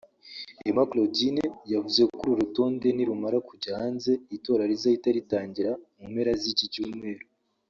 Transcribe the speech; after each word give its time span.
Emma 0.69 0.83
Claudine 0.89 1.43
yavuze 1.73 2.01
ko 2.15 2.19
uru 2.31 2.39
rutonde 2.41 2.87
nirumara 2.93 3.37
kujya 3.49 3.71
hanze 3.79 4.11
itora 4.35 4.63
rizahita 4.71 5.07
ritangira 5.17 5.71
mu 5.97 6.05
mpera 6.11 6.31
z’iki 6.41 6.67
cyumweru 6.75 7.25